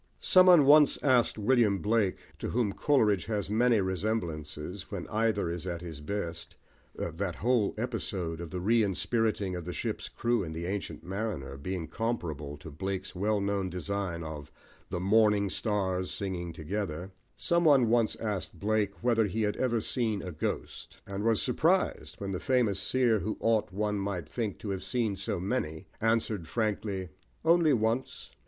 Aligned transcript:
Some 0.19 0.47
one 0.47 0.65
once 0.65 0.97
asked 1.03 1.37
William 1.37 1.77
Blake, 1.77 2.17
to 2.39 2.49
whom 2.49 2.73
Coleridge 2.73 3.25
has 3.25 3.51
many 3.51 3.81
resemblances, 3.81 4.89
when 4.89 5.05
either 5.09 5.51
is 5.51 5.67
at 5.67 5.81
his 5.81 6.01
best 6.01 6.55
(that 6.95 7.35
whole 7.35 7.75
episode 7.77 8.41
of 8.41 8.49
the 8.49 8.59
re 8.61 8.81
inspiriting 8.81 9.55
of 9.55 9.63
the 9.63 9.73
ship's 9.73 10.09
crew 10.09 10.41
in 10.43 10.53
The 10.53 10.65
Ancient 10.65 11.03
Mariner 11.03 11.55
being 11.55 11.87
comparable 11.87 12.57
to 12.57 12.71
Blake's 12.71 13.13
well 13.13 13.39
known 13.39 13.69
design 13.69 14.23
of 14.23 14.51
the 14.89 14.99
"Morning 14.99 15.51
Stars 15.51 16.09
singing 16.09 16.51
together") 16.51 17.11
whether 17.71 19.25
he 19.27 19.41
had 19.43 19.57
ever 19.57 19.79
seen 19.79 20.23
a 20.23 20.31
ghost, 20.31 20.99
and 21.05 21.23
was 21.23 21.43
surprised 21.43 22.15
when 22.19 22.31
the 22.31 22.39
famous 22.39 22.79
seer, 22.79 23.19
who 23.19 23.37
ought, 23.39 23.71
one 23.71 23.99
might 23.99 24.27
think, 24.27 24.57
to 24.61 24.71
have 24.71 24.83
seen 24.83 25.15
so 25.15 25.39
many, 25.39 25.85
answered 26.01 26.47
frankly, 26.47 27.09
"Only 27.45 27.73
once!" 27.73 28.31